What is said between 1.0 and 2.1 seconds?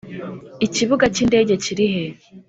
cy'indege kiri he?